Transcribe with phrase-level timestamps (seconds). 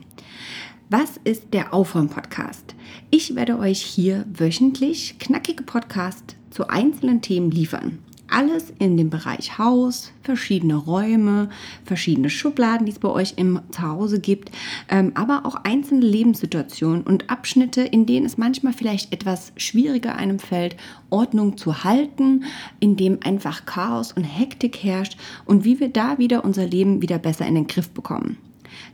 [0.92, 2.74] Was ist der Aufräum-Podcast?
[3.09, 8.01] Ich werde euch hier wöchentlich knackige Podcasts zu einzelnen Themen liefern.
[8.28, 11.48] Alles in dem Bereich Haus, verschiedene Räume,
[11.87, 14.51] verschiedene Schubladen, die es bei euch im Zuhause gibt,
[14.90, 20.38] ähm, aber auch einzelne Lebenssituationen und Abschnitte, in denen es manchmal vielleicht etwas schwieriger einem
[20.38, 20.77] fällt,
[21.09, 22.45] Ordnung zu halten,
[22.80, 27.18] in dem einfach Chaos und Hektik herrscht und wie wir da wieder unser Leben wieder
[27.18, 28.37] besser in den Griff bekommen.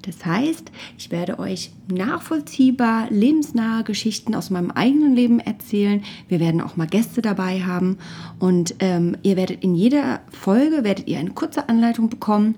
[0.02, 6.02] Das heißt, ich werde euch nachvollziehbar lebensnahe Geschichten aus meinem eigenen Leben erzählen.
[6.28, 7.98] Wir werden auch mal Gäste dabei haben
[8.38, 12.54] und ähm, ihr werdet in jeder Folge werdet ihr eine kurze Anleitung bekommen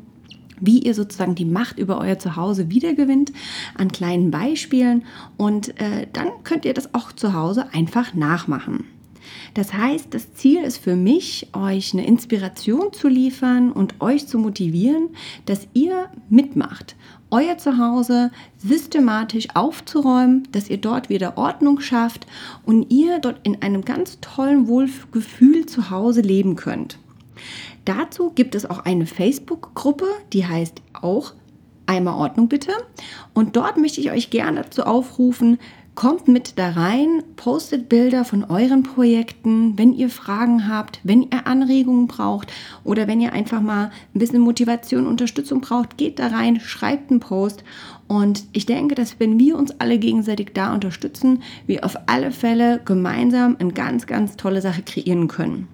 [0.60, 3.32] wie ihr sozusagen die Macht über euer Zuhause wiedergewinnt
[3.76, 5.04] an kleinen Beispielen
[5.36, 8.84] und äh, dann könnt ihr das auch zu Hause einfach nachmachen.
[9.54, 14.38] Das heißt, das Ziel ist für mich, euch eine Inspiration zu liefern und euch zu
[14.38, 15.10] motivieren,
[15.46, 16.96] dass ihr mitmacht,
[17.30, 22.26] euer Zuhause systematisch aufzuräumen, dass ihr dort wieder Ordnung schafft
[22.64, 26.98] und ihr dort in einem ganz tollen Wohlgefühl zu Hause leben könnt.
[27.84, 31.34] Dazu gibt es auch eine Facebook-Gruppe, die heißt auch
[31.90, 32.70] Einmal Ordnung bitte.
[33.34, 35.58] Und dort möchte ich euch gerne dazu aufrufen,
[35.96, 41.46] Kommt mit da rein, postet Bilder von euren Projekten, wenn ihr Fragen habt, wenn ihr
[41.46, 42.52] Anregungen braucht
[42.84, 47.20] oder wenn ihr einfach mal ein bisschen Motivation, Unterstützung braucht, geht da rein, schreibt einen
[47.20, 47.64] Post.
[48.06, 52.80] Und ich denke, dass wenn wir uns alle gegenseitig da unterstützen, wir auf alle Fälle
[52.84, 55.68] gemeinsam eine ganz, ganz tolle Sache kreieren können.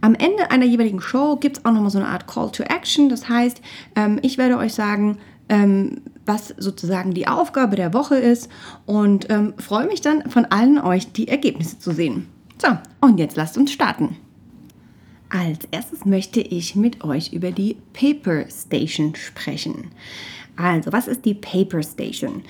[0.00, 3.08] Am Ende einer jeweiligen Show gibt es auch nochmal so eine Art Call to Action.
[3.08, 3.60] Das heißt,
[3.96, 5.18] ähm, ich werde euch sagen,
[5.48, 8.48] ähm, was sozusagen die Aufgabe der Woche ist
[8.86, 12.26] und ähm, freue mich dann von allen euch die Ergebnisse zu sehen.
[12.60, 12.68] So,
[13.00, 14.16] und jetzt lasst uns starten.
[15.28, 19.90] Als erstes möchte ich mit euch über die Paper Station sprechen.
[20.56, 22.42] Also, was ist die Paper Station?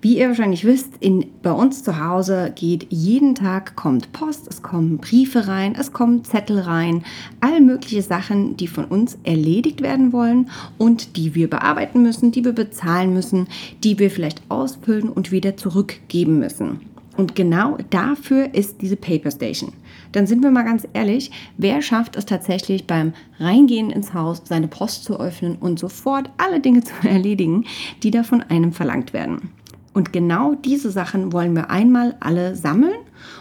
[0.00, 4.62] Wie ihr wahrscheinlich wisst, in, bei uns zu Hause geht jeden Tag kommt Post, es
[4.62, 7.04] kommen Briefe rein, es kommen Zettel rein,
[7.40, 12.46] all mögliche Sachen, die von uns erledigt werden wollen und die wir bearbeiten müssen, die
[12.46, 13.46] wir bezahlen müssen,
[13.84, 16.80] die wir vielleicht ausfüllen und wieder zurückgeben müssen.
[17.18, 19.74] Und genau dafür ist diese Paper Station.
[20.12, 24.68] Dann sind wir mal ganz ehrlich, wer schafft es tatsächlich beim Reingehen ins Haus, seine
[24.68, 27.64] Post zu öffnen und sofort alle Dinge zu erledigen,
[28.02, 29.50] die da von einem verlangt werden?
[29.92, 32.94] Und genau diese Sachen wollen wir einmal alle sammeln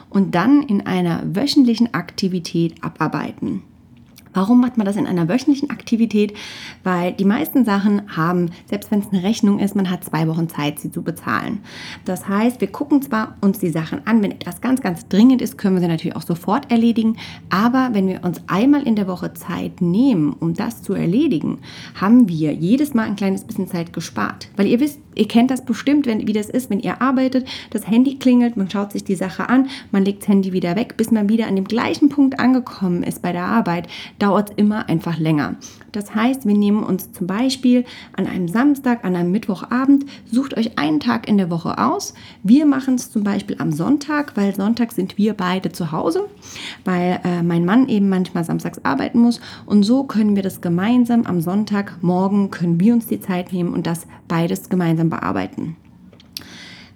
[0.09, 3.63] und dann in einer wöchentlichen Aktivität abarbeiten.
[4.33, 6.33] Warum macht man das in einer wöchentlichen Aktivität?
[6.83, 10.47] Weil die meisten Sachen haben, selbst wenn es eine Rechnung ist, man hat zwei Wochen
[10.47, 11.59] Zeit, sie zu bezahlen.
[12.05, 15.57] Das heißt, wir gucken zwar uns die Sachen an, wenn etwas ganz, ganz dringend ist,
[15.57, 17.17] können wir sie natürlich auch sofort erledigen.
[17.49, 21.59] Aber wenn wir uns einmal in der Woche Zeit nehmen, um das zu erledigen,
[21.99, 24.49] haben wir jedes Mal ein kleines bisschen Zeit gespart.
[24.55, 27.87] Weil ihr wisst, ihr kennt das bestimmt, wenn, wie das ist, wenn ihr arbeitet, das
[27.87, 31.11] Handy klingelt, man schaut sich die Sache an, man legt das Handy wieder weg, bis
[31.11, 33.87] man wieder an dem gleichen Punkt angekommen ist bei der Arbeit
[34.19, 35.55] dauert es immer einfach länger.
[35.91, 37.85] Das heißt, wir nehmen uns zum Beispiel
[38.15, 42.13] an einem Samstag, an einem Mittwochabend, sucht euch einen Tag in der Woche aus.
[42.43, 46.25] Wir machen es zum Beispiel am Sonntag, weil Sonntag sind wir beide zu Hause,
[46.85, 49.41] weil äh, mein Mann eben manchmal samstags arbeiten muss.
[49.65, 53.87] Und so können wir das gemeinsam am Sonntagmorgen, können wir uns die Zeit nehmen und
[53.87, 55.75] das beides gemeinsam bearbeiten.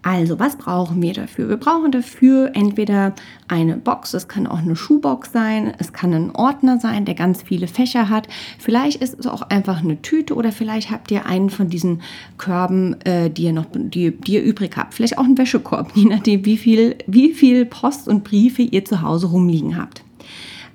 [0.06, 1.48] Also, was brauchen wir dafür?
[1.48, 3.14] Wir brauchen dafür entweder
[3.48, 7.42] eine Box, es kann auch eine Schuhbox sein, es kann ein Ordner sein, der ganz
[7.42, 8.28] viele Fächer hat.
[8.60, 12.02] Vielleicht ist es auch einfach eine Tüte oder vielleicht habt ihr einen von diesen
[12.38, 14.94] Körben, äh, die ihr noch die, die ihr übrig habt.
[14.94, 19.02] Vielleicht auch einen Wäschekorb, je nachdem, wie viel, wie viel Post und Briefe ihr zu
[19.02, 20.04] Hause rumliegen habt.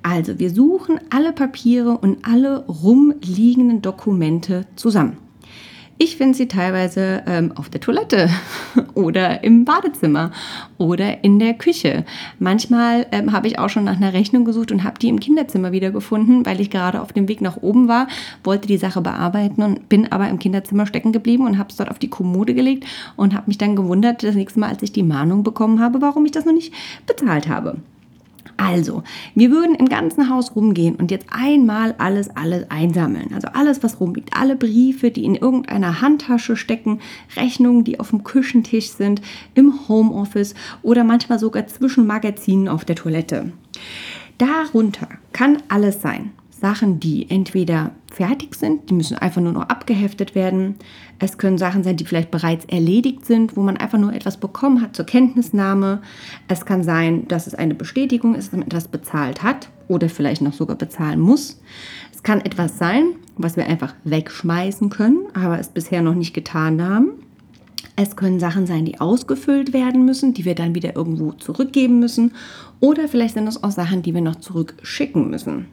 [0.02, 5.27] Also, wir suchen alle Papiere und alle rumliegenden Dokumente zusammen.
[6.00, 8.30] Ich finde sie teilweise ähm, auf der Toilette
[8.94, 10.30] oder im Badezimmer
[10.78, 12.04] oder in der Küche.
[12.38, 15.72] Manchmal ähm, habe ich auch schon nach einer Rechnung gesucht und habe die im Kinderzimmer
[15.72, 18.06] wiedergefunden, weil ich gerade auf dem Weg nach oben war,
[18.44, 21.90] wollte die Sache bearbeiten und bin aber im Kinderzimmer stecken geblieben und habe es dort
[21.90, 22.86] auf die Kommode gelegt
[23.16, 26.24] und habe mich dann gewundert, das nächste Mal, als ich die Mahnung bekommen habe, warum
[26.24, 26.72] ich das noch nicht
[27.06, 27.76] bezahlt habe.
[28.58, 29.04] Also,
[29.36, 33.32] wir würden im ganzen Haus rumgehen und jetzt einmal alles, alles einsammeln.
[33.32, 34.36] Also alles, was rumliegt.
[34.36, 36.98] Alle Briefe, die in irgendeiner Handtasche stecken,
[37.36, 39.22] Rechnungen, die auf dem Küchentisch sind,
[39.54, 43.52] im Homeoffice oder manchmal sogar zwischen Magazinen auf der Toilette.
[44.38, 46.32] Darunter kann alles sein.
[46.60, 50.74] Sachen, die entweder fertig sind, die müssen einfach nur noch abgeheftet werden.
[51.20, 54.82] Es können Sachen sein, die vielleicht bereits erledigt sind, wo man einfach nur etwas bekommen
[54.82, 56.02] hat zur Kenntnisnahme.
[56.48, 60.42] Es kann sein, dass es eine Bestätigung ist, dass man etwas bezahlt hat oder vielleicht
[60.42, 61.60] noch sogar bezahlen muss.
[62.12, 66.82] Es kann etwas sein, was wir einfach wegschmeißen können, aber es bisher noch nicht getan
[66.82, 67.10] haben.
[67.94, 72.32] Es können Sachen sein, die ausgefüllt werden müssen, die wir dann wieder irgendwo zurückgeben müssen.
[72.80, 75.66] Oder vielleicht sind es auch Sachen, die wir noch zurückschicken müssen.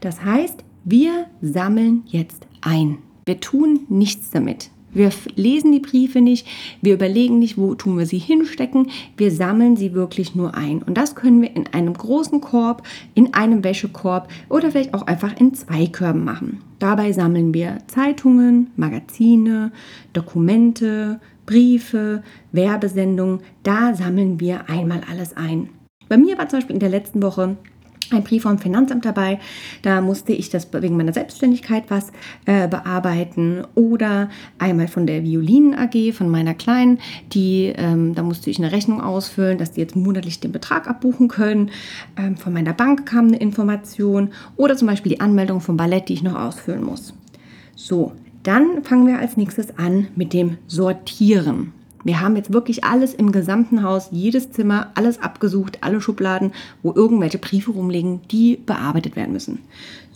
[0.00, 2.98] Das heißt, wir sammeln jetzt ein.
[3.26, 4.70] Wir tun nichts damit.
[4.94, 6.46] Wir lesen die Briefe nicht,
[6.80, 10.82] wir überlegen nicht, wo tun wir sie hinstecken, wir sammeln sie wirklich nur ein.
[10.84, 15.36] Und das können wir in einem großen Korb, in einem Wäschekorb oder vielleicht auch einfach
[15.36, 16.60] in zwei Körben machen.
[16.78, 19.72] Dabei sammeln wir Zeitungen, Magazine,
[20.12, 22.22] Dokumente, Briefe,
[22.52, 23.40] Werbesendungen.
[23.64, 25.70] Da sammeln wir einmal alles ein.
[26.08, 27.56] Bei mir war zum Beispiel in der letzten Woche
[28.10, 29.38] ein Brief vom Finanzamt dabei.
[29.82, 32.12] Da musste ich das wegen meiner Selbstständigkeit was
[32.46, 33.64] äh, bearbeiten.
[33.74, 36.98] Oder einmal von der Violinen AG, von meiner Kleinen,
[37.32, 41.28] die, ähm, da musste ich eine Rechnung ausfüllen, dass die jetzt monatlich den Betrag abbuchen
[41.28, 41.70] können.
[42.16, 44.30] Ähm, von meiner Bank kam eine Information.
[44.56, 47.14] Oder zum Beispiel die Anmeldung vom Ballett, die ich noch ausfüllen muss.
[47.76, 48.12] So,
[48.42, 51.72] dann fangen wir als nächstes an mit dem Sortieren.
[52.04, 56.52] Wir haben jetzt wirklich alles im gesamten Haus, jedes Zimmer, alles abgesucht, alle Schubladen,
[56.82, 59.60] wo irgendwelche Briefe rumliegen, die bearbeitet werden müssen.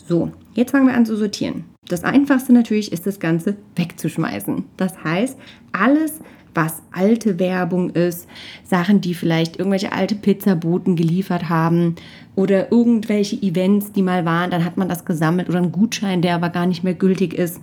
[0.07, 1.65] So, jetzt fangen wir an zu sortieren.
[1.87, 4.65] Das einfachste natürlich ist das Ganze wegzuschmeißen.
[4.77, 5.37] Das heißt,
[5.71, 6.19] alles,
[6.53, 8.27] was alte Werbung ist,
[8.63, 11.95] Sachen, die vielleicht irgendwelche alte Pizzaboten geliefert haben
[12.35, 16.35] oder irgendwelche Events, die mal waren, dann hat man das gesammelt oder einen Gutschein, der
[16.35, 17.59] aber gar nicht mehr gültig ist.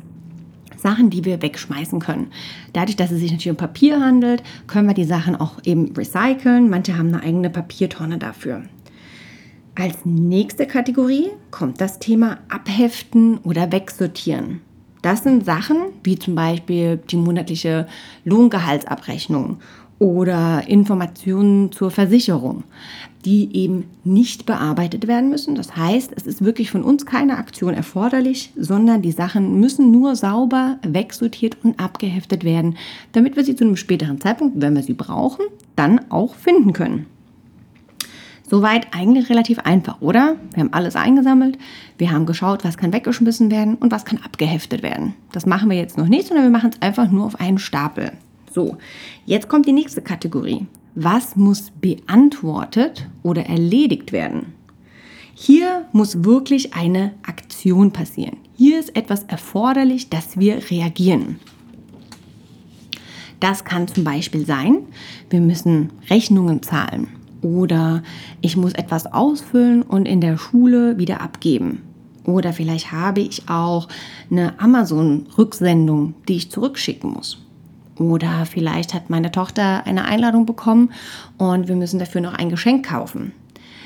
[0.86, 2.28] Sachen, die wir wegschmeißen können.
[2.72, 6.70] Dadurch, dass es sich natürlich um Papier handelt, können wir die Sachen auch eben recyceln.
[6.70, 8.62] Manche haben eine eigene Papiertonne dafür.
[9.74, 14.60] Als nächste Kategorie kommt das Thema Abheften oder Wegsortieren.
[15.02, 17.88] Das sind Sachen wie zum Beispiel die monatliche
[18.24, 19.58] Lohngehaltsabrechnung
[19.98, 22.64] oder Informationen zur Versicherung,
[23.24, 25.54] die eben nicht bearbeitet werden müssen.
[25.54, 30.14] Das heißt, es ist wirklich von uns keine Aktion erforderlich, sondern die Sachen müssen nur
[30.14, 32.76] sauber wegsortiert und abgeheftet werden,
[33.12, 35.46] damit wir sie zu einem späteren Zeitpunkt, wenn wir sie brauchen,
[35.76, 37.06] dann auch finden können.
[38.48, 40.36] Soweit eigentlich relativ einfach, oder?
[40.54, 41.58] Wir haben alles eingesammelt,
[41.98, 45.14] wir haben geschaut, was kann weggeschmissen werden und was kann abgeheftet werden.
[45.32, 48.12] Das machen wir jetzt noch nicht, sondern wir machen es einfach nur auf einen Stapel.
[48.56, 48.78] So,
[49.26, 50.66] jetzt kommt die nächste Kategorie.
[50.94, 54.54] Was muss beantwortet oder erledigt werden?
[55.34, 58.38] Hier muss wirklich eine Aktion passieren.
[58.56, 61.38] Hier ist etwas erforderlich, dass wir reagieren.
[63.40, 64.78] Das kann zum Beispiel sein,
[65.28, 67.08] wir müssen Rechnungen zahlen
[67.42, 68.02] oder
[68.40, 71.82] ich muss etwas ausfüllen und in der Schule wieder abgeben.
[72.24, 73.86] Oder vielleicht habe ich auch
[74.30, 77.42] eine Amazon-Rücksendung, die ich zurückschicken muss.
[77.98, 80.90] Oder vielleicht hat meine Tochter eine Einladung bekommen
[81.38, 83.32] und wir müssen dafür noch ein Geschenk kaufen.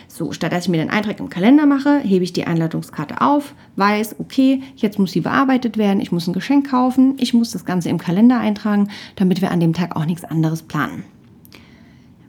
[0.08, 3.54] So, statt dass ich mir den Eintrag im Kalender mache, hebe ich die Einladungskarte auf,
[3.76, 7.64] weiß, okay, jetzt muss sie bearbeitet werden, ich muss ein Geschenk kaufen, ich muss das
[7.64, 11.04] Ganze im Kalender eintragen, damit wir an dem Tag auch nichts anderes planen.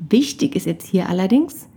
[0.10, 1.68] Wichtig ist jetzt hier allerdings,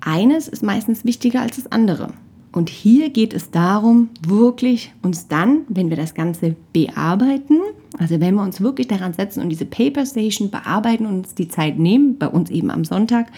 [0.00, 2.14] eines ist meistens wichtiger als das andere.
[2.52, 7.60] Und hier geht es darum, wirklich uns dann, wenn wir das Ganze bearbeiten,
[7.98, 11.48] also wenn wir uns wirklich daran setzen und diese Paper Station bearbeiten und uns die
[11.48, 13.28] Zeit nehmen, bei uns eben am Sonntag,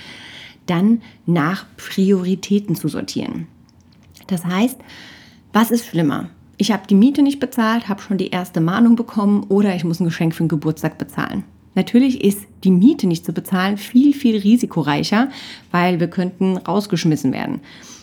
[0.66, 3.46] dann nach Prioritäten zu sortieren.
[4.26, 4.78] Das heißt,
[5.52, 6.30] was ist schlimmer?
[6.58, 10.00] Ich habe die Miete nicht bezahlt, habe schon die erste Mahnung bekommen oder ich muss
[10.00, 11.44] ein Geschenk für den Geburtstag bezahlen.
[11.74, 15.28] Natürlich ist die Miete nicht zu bezahlen viel, viel risikoreicher,
[15.70, 17.60] weil wir könnten rausgeschmissen werden.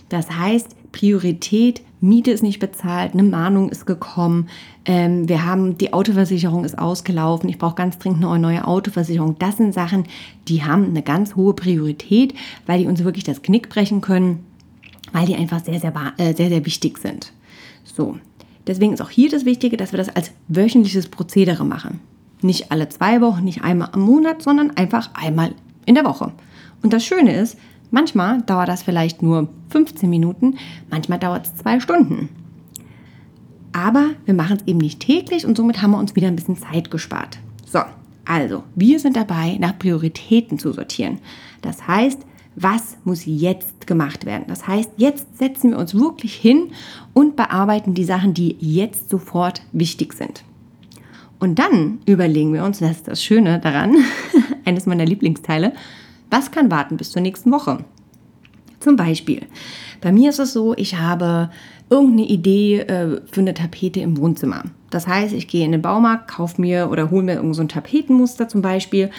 [0.10, 4.48] Das heißt, Priorität, Miete ist nicht bezahlt, eine Mahnung ist gekommen,
[4.86, 9.38] ähm, wir haben, die Autoversicherung ist ausgelaufen, ich brauche ganz dringend eine neue Autoversicherung.
[9.40, 10.06] Das sind Sachen,
[10.48, 12.34] die haben eine ganz hohe Priorität,
[12.66, 14.46] weil die uns wirklich das Knick brechen können,
[15.12, 17.34] weil die einfach sehr, sehr, äh, sehr, sehr wichtig sind.
[17.84, 18.18] So,
[18.68, 22.00] deswegen ist auch hier das Wichtige, dass wir das als wöchentliches Prozedere machen.
[22.42, 26.34] Nicht alle zwei Wochen, nicht einmal im Monat, sondern einfach einmal in der Woche.
[26.82, 27.58] Und das Schöne ist,
[27.94, 30.58] manchmal dauert das vielleicht nur 15 Minuten,
[30.90, 32.30] manchmal dauert es zwei Stunden.
[33.72, 36.58] Aber wir machen es eben nicht täglich und somit haben wir uns wieder ein bisschen
[36.58, 37.40] Zeit gespart.
[37.66, 37.80] So,
[38.26, 41.20] also, wir sind dabei, nach Prioritäten zu sortieren.
[41.62, 42.20] Das heißt,
[42.56, 44.46] was muss jetzt gemacht werden?
[44.48, 46.72] Das heißt, jetzt setzen wir uns wirklich hin
[47.14, 50.44] und bearbeiten die Sachen, die jetzt sofort wichtig sind.
[51.40, 53.98] Und dann überlegen wir uns, das ist das Schöne daran,
[54.66, 55.74] eines meiner Lieblingsteile,
[56.34, 57.86] was kann warten bis zur nächsten Woche?
[58.80, 59.44] Zum Beispiel,
[60.02, 61.52] bei mir ist es so, ich habe
[61.92, 64.64] irgendeine Idee äh, für eine Tapete im Wohnzimmer.
[64.94, 67.68] Das heißt, ich gehe in den Baumarkt, kaufe mir oder hole mir irgend so ein
[67.68, 69.10] Tapetenmuster zum Beispiel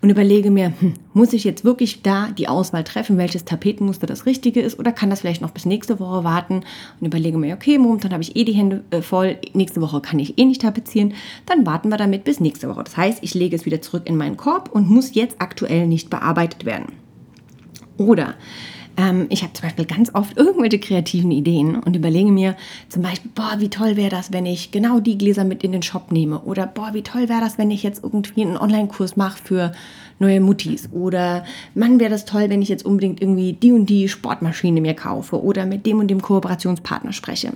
[0.00, 4.26] und überlege mir, hm, muss ich jetzt wirklich da die Auswahl treffen, welches Tapetenmuster das
[4.26, 6.62] richtige ist oder kann das vielleicht noch bis nächste Woche warten
[7.00, 10.18] und überlege mir, okay, momentan habe ich eh die Hände äh, voll, nächste Woche kann
[10.18, 11.14] ich eh nicht tapezieren,
[11.46, 12.84] dann warten wir damit bis nächste Woche.
[12.84, 16.10] Das heißt, ich lege es wieder zurück in meinen Korb und muss jetzt aktuell nicht
[16.10, 16.92] bearbeitet werden.
[17.96, 18.34] Oder
[18.96, 22.56] ähm, ich habe zum Beispiel ganz oft irgendwelche kreativen Ideen und überlege mir
[22.88, 25.82] zum Beispiel, boah, wie toll wäre das, wenn ich genau die Gläser mit in den
[25.82, 26.40] Shop nehme.
[26.40, 29.72] Oder boah, wie toll wäre das, wenn ich jetzt irgendwie einen Online-Kurs mache für
[30.18, 30.88] neue Muttis.
[30.92, 34.94] Oder Mann, wäre das toll, wenn ich jetzt unbedingt irgendwie die und die Sportmaschine mir
[34.94, 37.52] kaufe oder mit dem und dem Kooperationspartner spreche.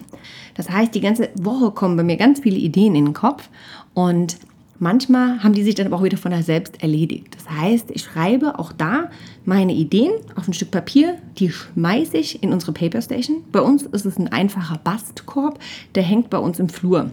[0.54, 3.48] Das heißt, die ganze Woche kommen bei mir ganz viele Ideen in den Kopf
[3.94, 4.38] und
[4.80, 7.36] Manchmal haben die sich dann aber auch wieder von selbst erledigt.
[7.36, 9.10] Das heißt, ich schreibe auch da
[9.44, 13.42] meine Ideen auf ein Stück Papier, die schmeiße ich in unsere Paper Station.
[13.50, 15.58] Bei uns ist es ein einfacher Bastkorb,
[15.96, 17.10] der hängt bei uns im Flur.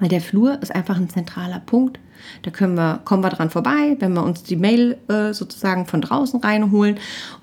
[0.00, 1.98] Weil der Flur ist einfach ein zentraler Punkt.
[2.42, 6.00] Da können wir, kommen wir dran vorbei, wenn wir uns die Mail äh, sozusagen von
[6.00, 6.96] draußen reinholen.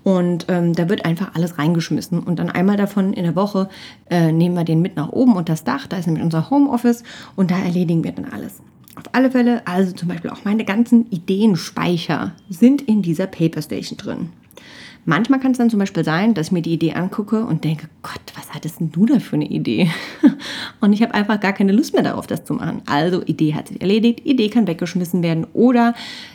[0.04, 2.20] Und ähm, da wird einfach alles reingeschmissen.
[2.20, 3.70] Und dann einmal davon in der Woche
[4.10, 5.86] äh, nehmen wir den mit nach oben unter das Dach.
[5.86, 7.04] Da ist nämlich unser Homeoffice
[7.36, 8.62] und da erledigen wir dann alles.
[9.04, 13.98] Auf alle Fälle, also zum Beispiel auch meine ganzen Ideenspeicher sind in dieser Paper Station
[13.98, 14.30] drin.
[15.04, 17.90] Manchmal kann es dann zum Beispiel sein, dass ich mir die Idee angucke und denke,
[18.02, 19.90] Gott, was hattest denn du da für eine Idee?
[20.80, 22.82] Und ich habe einfach gar keine Lust mehr darauf, das zu machen.
[22.86, 25.94] Also Idee hat sich erledigt, Idee kann weggeschmissen werden oder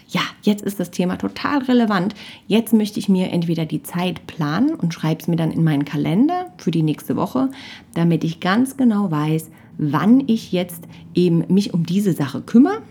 [0.08, 2.14] ja, jetzt ist das Thema total relevant.
[2.46, 5.86] Jetzt möchte ich mir entweder die Zeit planen und schreibe es mir dann in meinen
[5.86, 7.48] Kalender für die nächste Woche,
[7.94, 9.48] damit ich ganz genau weiß,
[9.78, 12.82] wann ich jetzt eben mich um diese Sache kümmere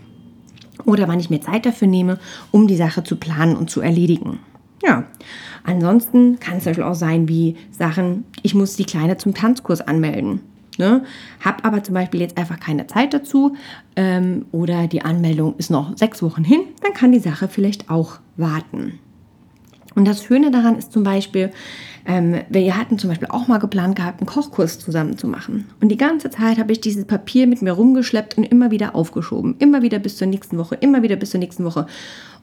[0.84, 2.18] oder wann ich mir Zeit dafür nehme,
[2.50, 4.40] um die Sache zu planen und zu erledigen.
[4.82, 5.04] Ja,
[5.64, 10.40] ansonsten kann es zum auch sein wie Sachen, ich muss die Kleine zum Tanzkurs anmelden.
[10.78, 11.02] Ne?
[11.44, 13.56] Hab aber zum Beispiel jetzt einfach keine Zeit dazu
[13.96, 18.20] ähm, oder die Anmeldung ist noch sechs Wochen hin, dann kann die Sache vielleicht auch
[18.36, 19.00] warten.
[19.98, 21.50] Und das Schöne daran ist zum Beispiel,
[22.06, 25.66] ähm, wir hatten zum Beispiel auch mal geplant gehabt, einen Kochkurs zusammen zu machen.
[25.80, 29.56] Und die ganze Zeit habe ich dieses Papier mit mir rumgeschleppt und immer wieder aufgeschoben.
[29.58, 31.88] Immer wieder bis zur nächsten Woche, immer wieder bis zur nächsten Woche.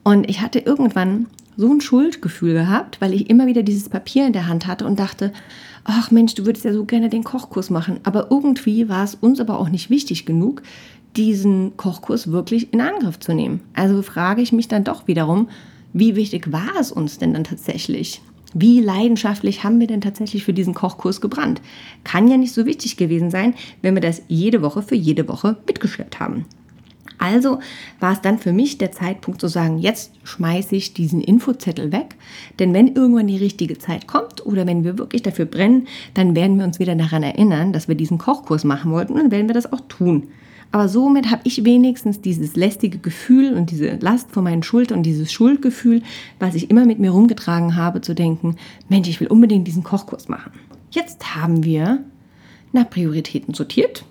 [0.03, 4.33] Und ich hatte irgendwann so ein Schuldgefühl gehabt, weil ich immer wieder dieses Papier in
[4.33, 5.31] der Hand hatte und dachte,
[5.85, 8.01] ach Mensch, du würdest ja so gerne den Kochkurs machen.
[8.03, 10.61] Aber irgendwie war es uns aber auch nicht wichtig genug,
[11.15, 13.61] diesen Kochkurs wirklich in Angriff zu nehmen.
[13.73, 15.47] Also frage ich mich dann doch wiederum,
[15.97, 18.21] wie wichtig war es uns denn dann tatsächlich?
[18.53, 21.61] Wie leidenschaftlich haben wir denn tatsächlich für diesen Kochkurs gebrannt?
[22.03, 25.55] Kann ja nicht so wichtig gewesen sein, wenn wir das jede Woche für jede Woche
[25.65, 26.43] mitgeschleppt haben.
[27.17, 27.59] Also
[28.01, 32.15] war es dann für mich der Zeitpunkt zu sagen, jetzt schmeiße ich diesen Infozettel weg,
[32.59, 36.57] denn wenn irgendwann die richtige Zeit kommt oder wenn wir wirklich dafür brennen, dann werden
[36.57, 39.71] wir uns wieder daran erinnern, dass wir diesen Kochkurs machen wollten und werden wir das
[39.71, 40.27] auch tun.
[40.71, 45.03] Aber somit habe ich wenigstens dieses lästige Gefühl und diese Last von meinen Schultern und
[45.03, 46.01] dieses Schuldgefühl,
[46.39, 48.57] was ich immer mit mir rumgetragen habe, zu denken,
[48.89, 50.51] Mensch, ich will unbedingt diesen Kochkurs machen.
[50.91, 52.03] Jetzt haben wir
[52.73, 54.05] nach Prioritäten sortiert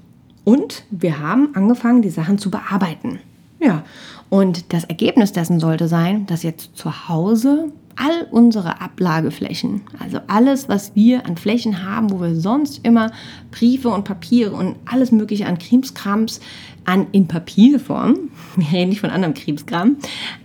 [0.44, 3.18] und wir haben angefangen, die Sachen zu bearbeiten.
[3.64, 3.82] Ja,
[4.28, 10.68] und das Ergebnis dessen sollte sein, dass jetzt zu Hause all unsere Ablageflächen, also alles,
[10.68, 13.12] was wir an Flächen haben, wo wir sonst immer
[13.52, 16.40] Briefe und Papiere und alles mögliche an Krimskrams
[16.84, 19.96] an, in Papierform, wir reden nicht von anderem Krimskram,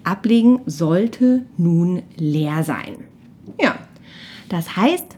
[0.03, 3.03] ablegen, sollte nun leer sein.
[3.59, 3.75] Ja,
[4.47, 5.17] das heißt,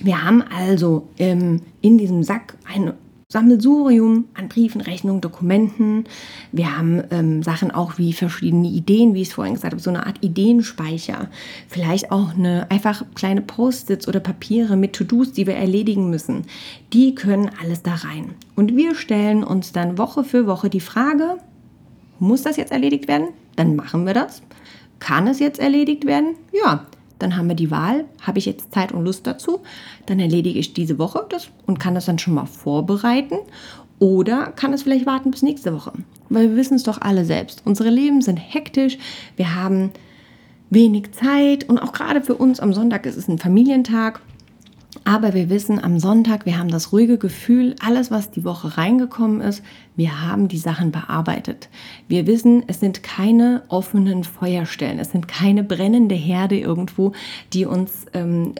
[0.00, 2.94] wir haben also ähm, in diesem Sack eine
[3.30, 6.04] Sammelsurium an Briefen, Rechnungen, Dokumenten.
[6.50, 9.90] Wir haben ähm, Sachen auch wie verschiedene Ideen, wie ich es vorhin gesagt habe, so
[9.90, 11.28] eine Art Ideenspeicher.
[11.68, 16.42] Vielleicht auch eine einfach kleine Post-its oder Papiere mit To-Dos, die wir erledigen müssen.
[16.92, 18.34] Die können alles da rein.
[18.56, 21.36] Und wir stellen uns dann Woche für Woche die Frage,
[22.18, 23.28] muss das jetzt erledigt werden?
[23.54, 24.42] Dann machen wir das.
[24.98, 26.34] Kann es jetzt erledigt werden?
[26.52, 26.84] Ja,
[27.22, 29.60] dann haben wir die Wahl, habe ich jetzt Zeit und Lust dazu,
[30.06, 33.36] dann erledige ich diese Woche das und kann das dann schon mal vorbereiten.
[33.98, 35.92] Oder kann es vielleicht warten bis nächste Woche.
[36.30, 37.62] Weil wir wissen es doch alle selbst.
[37.66, 38.96] Unsere Leben sind hektisch,
[39.36, 39.90] wir haben
[40.70, 41.68] wenig Zeit.
[41.68, 44.20] Und auch gerade für uns am Sonntag ist es ein Familientag
[45.04, 49.40] aber wir wissen am Sonntag, wir haben das ruhige Gefühl, alles, was die Woche reingekommen
[49.40, 49.62] ist,
[49.94, 51.68] wir haben die Sachen bearbeitet.
[52.08, 57.12] Wir wissen, es sind keine offenen Feuerstellen, es sind keine brennende Herde irgendwo,
[57.52, 58.54] die uns ähm,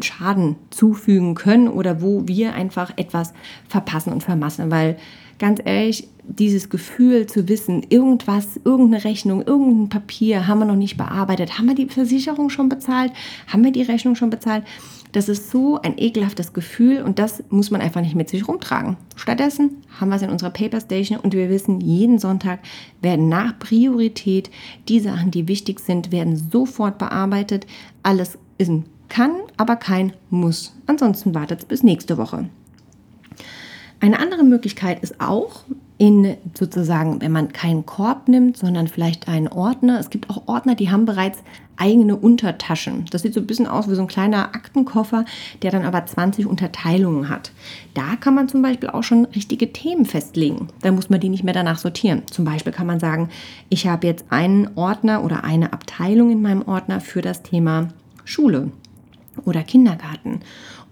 [0.00, 3.32] Schaden zufügen können oder wo wir einfach etwas
[3.68, 4.70] verpassen und vermassen.
[4.70, 4.98] Weil
[5.38, 10.96] ganz ehrlich, dieses Gefühl zu wissen, irgendwas, irgendeine Rechnung, irgendein Papier haben wir noch nicht
[10.96, 13.12] bearbeitet, haben wir die Versicherung schon bezahlt,
[13.46, 14.64] haben wir die Rechnung schon bezahlt,
[15.12, 18.96] das ist so ein ekelhaftes Gefühl und das muss man einfach nicht mit sich rumtragen.
[19.14, 22.58] Stattdessen haben wir es in unserer Paper Station und wir wissen, jeden Sonntag
[23.00, 24.50] werden nach Priorität
[24.88, 27.66] die Sachen, die wichtig sind, werden sofort bearbeitet.
[28.02, 30.74] Alles ist ein kann, aber kein muss.
[30.86, 32.48] Ansonsten wartet es bis nächste Woche.
[34.00, 35.62] Eine andere Möglichkeit ist auch,
[36.04, 39.98] in sozusagen, wenn man keinen Korb nimmt, sondern vielleicht einen Ordner.
[39.98, 41.42] Es gibt auch Ordner, die haben bereits
[41.78, 43.06] eigene Untertaschen.
[43.10, 45.24] Das sieht so ein bisschen aus wie so ein kleiner Aktenkoffer,
[45.62, 47.52] der dann aber 20 Unterteilungen hat.
[47.94, 50.68] Da kann man zum Beispiel auch schon richtige Themen festlegen.
[50.82, 52.22] Da muss man die nicht mehr danach sortieren.
[52.30, 53.30] Zum Beispiel kann man sagen,
[53.70, 57.88] ich habe jetzt einen Ordner oder eine Abteilung in meinem Ordner für das Thema
[58.26, 58.72] Schule
[59.46, 60.40] oder Kindergarten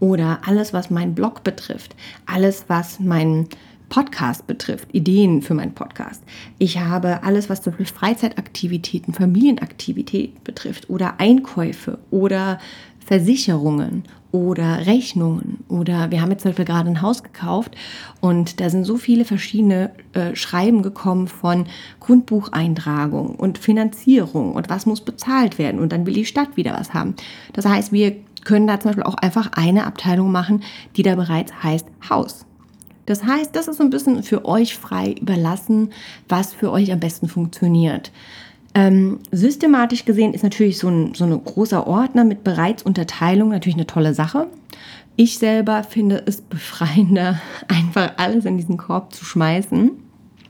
[0.00, 3.47] oder alles, was meinen Blog betrifft, alles, was mein
[3.93, 6.23] Podcast betrifft, Ideen für meinen Podcast.
[6.57, 12.59] Ich habe alles, was zum Beispiel Freizeitaktivitäten, Familienaktivität betrifft oder Einkäufe oder
[13.05, 17.77] Versicherungen oder Rechnungen oder wir haben jetzt zum Beispiel gerade ein Haus gekauft
[18.23, 21.67] und da sind so viele verschiedene äh, Schreiben gekommen von
[22.01, 26.95] Grundbucheintragung und Finanzierung und was muss bezahlt werden und dann will die Stadt wieder was
[26.95, 27.15] haben.
[27.53, 30.63] Das heißt, wir können da zum Beispiel auch einfach eine Abteilung machen,
[30.97, 32.47] die da bereits heißt Haus.
[33.06, 35.90] Das heißt, das ist so ein bisschen für euch frei überlassen,
[36.28, 38.12] was für euch am besten funktioniert.
[38.75, 43.76] Ähm, systematisch gesehen ist natürlich so ein, so ein großer Ordner mit bereits Unterteilung natürlich
[43.76, 44.47] eine tolle Sache.
[45.16, 49.90] Ich selber finde es befreiender, einfach alles in diesen Korb zu schmeißen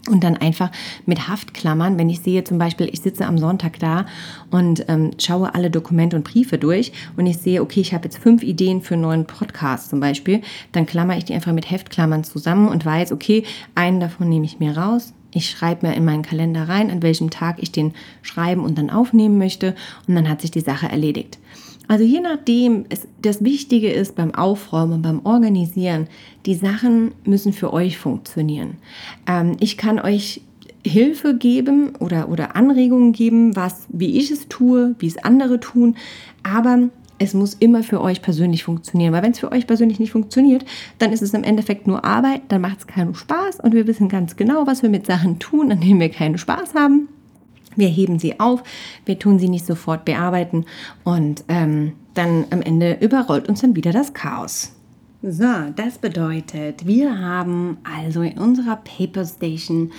[0.09, 0.71] und dann einfach
[1.07, 4.07] mit Haftklammern, wenn ich sehe zum Beispiel, ich sitze am Sonntag da
[4.51, 8.19] und ähm, schaue alle Dokumente und Briefe durch und ich sehe, okay, ich habe jetzt
[8.19, 12.25] fünf Ideen für einen neuen Podcast zum Beispiel, dann klammer ich die einfach mit Heftklammern
[12.25, 16.23] zusammen und weiß, okay, einen davon nehme ich mir raus, ich schreibe mir in meinen
[16.23, 19.75] Kalender rein, an welchem Tag ich den schreiben und dann aufnehmen möchte
[20.07, 21.39] und dann hat sich die Sache erledigt.
[21.89, 26.07] Also je nachdem, es, das Wichtige ist beim Aufräumen, und beim Organisieren,
[26.47, 28.77] die Sachen müssen für euch funktionieren.
[29.27, 30.43] Ähm, ich kann euch
[30.85, 35.97] Hilfe geben oder, oder Anregungen geben, was, wie ich es tue, wie es andere tun,
[36.43, 39.13] aber es muss immer für euch persönlich funktionieren.
[39.13, 40.65] Weil wenn es für euch persönlich nicht funktioniert,
[40.99, 44.09] dann ist es im Endeffekt nur Arbeit, dann macht es keinen Spaß und wir wissen
[44.09, 47.09] ganz genau, was wir mit Sachen tun, an denen wir keinen Spaß haben.
[47.83, 48.63] Wir heben sie auf,
[49.07, 50.67] wir tun sie nicht sofort bearbeiten
[51.03, 54.71] und ähm, dann am Ende überrollt uns dann wieder das Chaos.
[55.21, 59.91] So, das bedeutet, wir haben also in unserer Paper Station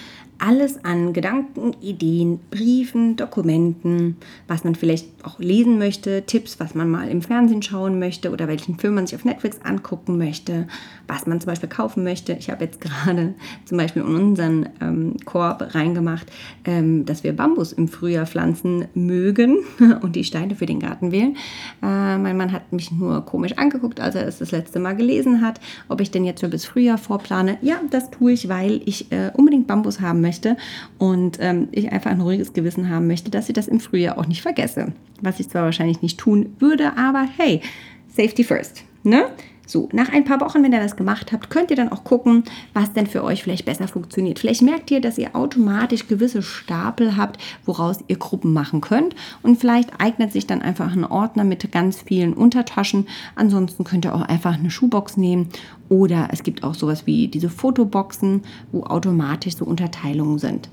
[0.43, 6.89] alles an Gedanken, Ideen, Briefen, Dokumenten, was man vielleicht auch lesen möchte, Tipps, was man
[6.89, 10.67] mal im Fernsehen schauen möchte oder welchen Film man sich auf Netflix angucken möchte,
[11.08, 12.34] was man zum Beispiel kaufen möchte.
[12.34, 16.27] Ich habe jetzt gerade zum Beispiel in unseren ähm, Korb reingemacht,
[16.65, 19.60] ähm, dass wir Bambus im Frühjahr pflanzen mögen
[20.01, 21.38] und die Steine für den Garten wählen.
[21.82, 25.39] Äh, mein Mann hat mich nur komisch angeguckt, als er es das letzte Mal gelesen
[25.39, 27.58] hat, ob ich denn jetzt schon bis Frühjahr vorplane.
[27.62, 30.57] Ja, das tue ich, weil ich äh, unbedingt Bambus haben möchte
[30.97, 34.25] und ähm, ich einfach ein ruhiges Gewissen haben möchte, dass ich das im Frühjahr auch
[34.25, 34.93] nicht vergesse.
[35.21, 37.61] Was ich zwar wahrscheinlich nicht tun würde, aber hey,
[38.07, 38.83] Safety first.
[39.03, 39.25] Ne?
[39.65, 42.43] So, nach ein paar Wochen, wenn ihr das gemacht habt, könnt ihr dann auch gucken,
[42.73, 44.39] was denn für euch vielleicht besser funktioniert.
[44.39, 49.15] Vielleicht merkt ihr, dass ihr automatisch gewisse Stapel habt, woraus ihr Gruppen machen könnt.
[49.41, 53.08] Und vielleicht eignet sich dann einfach ein Ordner mit ganz vielen Untertaschen.
[53.36, 55.47] Ansonsten könnt ihr auch einfach eine Schuhbox nehmen.
[55.88, 58.41] Oder es gibt auch sowas wie diese Fotoboxen,
[58.73, 60.69] wo automatisch so Unterteilungen sind.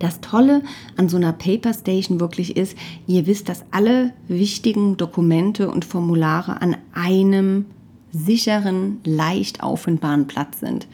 [0.00, 0.62] Das Tolle
[0.96, 2.76] an so einer Paper Station wirklich ist,
[3.06, 7.66] ihr wisst, dass alle wichtigen Dokumente und Formulare an einem
[8.14, 10.86] sicheren, leicht auffindbaren Platz sind.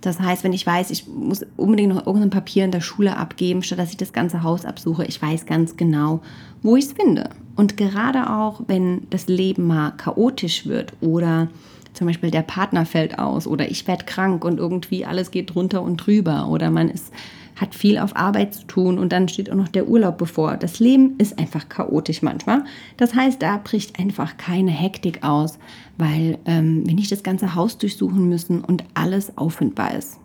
[0.00, 3.62] Das heißt, wenn ich weiß, ich muss unbedingt noch irgendein Papier in der Schule abgeben,
[3.62, 6.20] statt dass ich das ganze Haus absuche, ich weiß ganz genau,
[6.62, 7.30] wo ich es finde.
[7.56, 11.48] Und gerade auch, wenn das Leben mal chaotisch wird oder
[11.94, 15.80] zum Beispiel der Partner fällt aus oder ich werde krank und irgendwie alles geht drunter
[15.80, 17.12] und drüber oder man ist
[17.56, 20.56] hat viel auf Arbeit zu tun und dann steht auch noch der Urlaub bevor.
[20.56, 22.64] Das Leben ist einfach chaotisch manchmal.
[22.96, 25.58] Das heißt, da bricht einfach keine Hektik aus,
[25.96, 30.18] weil ähm, wir nicht das ganze Haus durchsuchen müssen und alles auffindbar ist.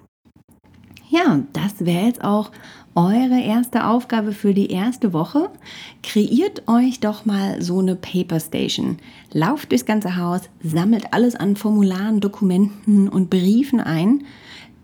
[1.09, 2.51] Ja, das wäre jetzt auch
[2.93, 5.49] eure erste Aufgabe für die erste Woche.
[6.03, 8.97] Kreiert euch doch mal so eine Paper Station.
[9.31, 14.23] Lauft durchs ganze Haus, sammelt alles an Formularen, Dokumenten und Briefen ein.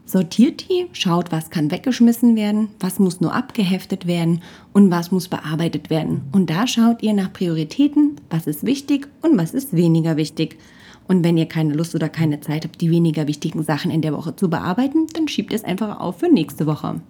[0.07, 5.27] Sortiert die, schaut, was kann weggeschmissen werden, was muss nur abgeheftet werden und was muss
[5.27, 6.21] bearbeitet werden.
[6.31, 10.59] Und da schaut ihr nach Prioritäten, was ist wichtig und was ist weniger wichtig.
[11.07, 14.13] Und wenn ihr keine Lust oder keine Zeit habt, die weniger wichtigen Sachen in der
[14.13, 17.01] Woche zu bearbeiten, dann schiebt es einfach auf für nächste Woche.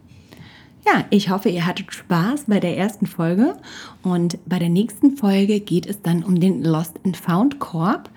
[0.88, 3.56] Ja, ich hoffe, ihr hattet Spaß bei der ersten Folge
[4.04, 8.12] und bei der nächsten Folge geht es dann um den Lost and Found Korb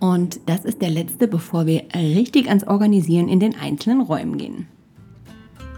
[0.00, 4.66] und das ist der letzte, bevor wir richtig ans Organisieren in den einzelnen Räumen gehen.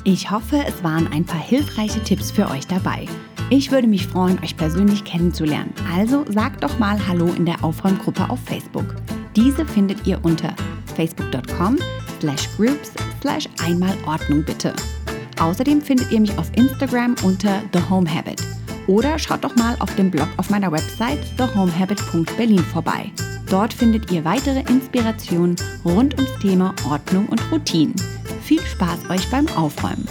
[0.04, 3.06] Ich hoffe, es waren ein paar hilfreiche Tipps für euch dabei.
[3.50, 5.74] Ich würde mich freuen, euch persönlich kennenzulernen.
[5.96, 8.94] Also sagt doch mal Hallo in der Aufräumgruppe auf Facebook.
[9.34, 10.54] Diese findet ihr unter
[10.94, 11.78] facebook.com
[12.20, 14.72] slash groups slash einmal Ordnung bitte.
[15.38, 18.42] Außerdem findet ihr mich auf Instagram unter The Home Habit.
[18.86, 23.10] Oder schaut doch mal auf dem Blog auf meiner Website thehomehabit.berlin vorbei.
[23.48, 27.94] Dort findet ihr weitere Inspirationen rund ums Thema Ordnung und Routinen.
[28.42, 30.06] Viel Spaß euch beim Aufräumen!